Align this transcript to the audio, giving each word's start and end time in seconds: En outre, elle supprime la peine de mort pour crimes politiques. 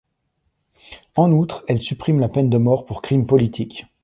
En 1.15 1.31
outre, 1.31 1.63
elle 1.67 1.83
supprime 1.83 2.19
la 2.19 2.27
peine 2.27 2.49
de 2.49 2.57
mort 2.57 2.87
pour 2.87 3.03
crimes 3.03 3.27
politiques. 3.27 3.85